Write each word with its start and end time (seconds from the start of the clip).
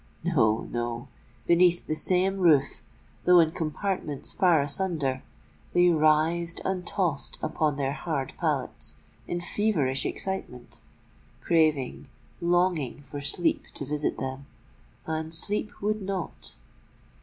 No—no: 0.23 1.09
beneath 1.45 1.85
the 1.85 1.93
same 1.93 2.39
roof, 2.39 2.81
though 3.25 3.37
in 3.39 3.51
compartments 3.51 4.31
far 4.33 4.59
asunder, 4.63 5.21
they 5.73 5.91
writhed 5.91 6.59
and 6.65 6.87
tossed 6.87 7.37
upon 7.43 7.75
their 7.75 7.93
hard 7.93 8.33
pallets, 8.39 8.97
in 9.27 9.39
feverish 9.39 10.03
excitement—craving, 10.07 12.07
longing 12.41 13.03
for 13.03 13.21
sleep 13.21 13.67
to 13.75 13.85
visit 13.85 14.17
them,—and 14.17 15.35
sleep 15.35 15.71
would 15.83 16.01
not! 16.01 16.55